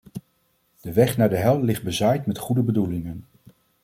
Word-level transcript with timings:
De 0.81 0.93
weg 0.93 1.17
naar 1.17 1.29
de 1.29 1.37
hel 1.37 1.61
ligt 1.63 1.83
bezaaid 1.83 2.25
met 2.25 2.37
goede 2.37 2.63
bedoelingen! 2.63 3.25